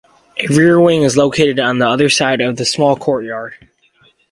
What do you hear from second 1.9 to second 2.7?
side of the